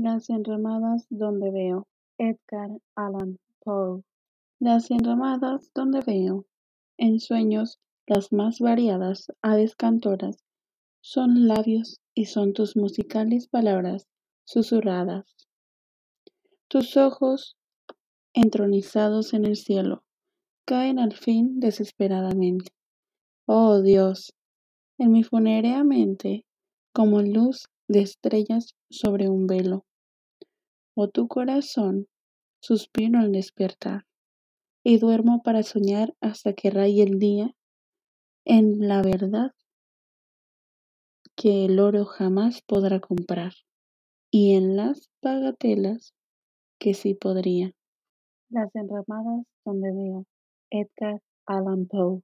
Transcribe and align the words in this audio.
Las 0.00 0.30
enramadas 0.30 1.08
donde 1.10 1.50
veo. 1.50 1.88
Edgar 2.18 2.70
Allan 2.94 3.40
Poe. 3.58 4.04
Las 4.60 4.92
enramadas 4.92 5.72
donde 5.74 6.02
veo. 6.02 6.46
En 6.98 7.18
sueños 7.18 7.80
las 8.06 8.32
más 8.32 8.60
variadas 8.60 9.26
aves 9.42 9.74
cantoras 9.74 10.36
son 11.00 11.48
labios 11.48 12.00
y 12.14 12.26
son 12.26 12.52
tus 12.52 12.76
musicales 12.76 13.48
palabras 13.48 14.06
susurradas. 14.44 15.34
Tus 16.68 16.96
ojos, 16.96 17.56
entronizados 18.34 19.34
en 19.34 19.46
el 19.46 19.56
cielo, 19.56 20.04
caen 20.64 21.00
al 21.00 21.12
fin 21.12 21.58
desesperadamente. 21.58 22.70
Oh 23.46 23.82
Dios, 23.82 24.32
en 24.96 25.10
mi 25.10 25.24
funérea 25.24 25.82
mente, 25.82 26.44
como 26.92 27.20
luz 27.20 27.64
de 27.88 28.02
estrellas 28.02 28.76
sobre 28.90 29.28
un 29.28 29.48
velo. 29.48 29.87
Oh 31.00 31.06
tu 31.06 31.28
corazón, 31.28 32.08
suspiro 32.60 33.20
al 33.20 33.30
despertar, 33.30 34.04
y 34.82 34.98
duermo 34.98 35.42
para 35.44 35.62
soñar 35.62 36.12
hasta 36.20 36.54
que 36.54 36.70
raye 36.70 37.04
el 37.04 37.20
día 37.20 37.54
en 38.44 38.88
la 38.88 39.00
verdad 39.00 39.52
que 41.36 41.66
el 41.66 41.78
oro 41.78 42.04
jamás 42.04 42.62
podrá 42.62 42.98
comprar, 42.98 43.52
y 44.32 44.56
en 44.56 44.74
las 44.76 45.08
bagatelas 45.22 46.14
que 46.80 46.94
sí 46.94 47.14
podría. 47.14 47.70
Las 48.50 48.74
enramadas 48.74 49.46
donde 49.64 49.92
veo. 49.92 50.24
Edgar 50.70 51.22
Allan 51.46 51.86
Poe 51.86 52.22